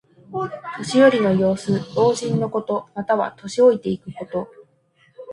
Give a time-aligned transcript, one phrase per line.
[0.79, 1.77] 年寄りの様子。
[1.95, 2.89] 老人のこと。
[2.95, 4.49] または、年老いていくこと。